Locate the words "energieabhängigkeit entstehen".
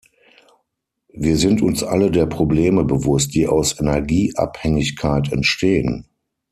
3.79-6.07